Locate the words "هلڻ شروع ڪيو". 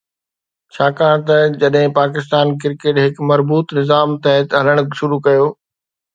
4.61-5.47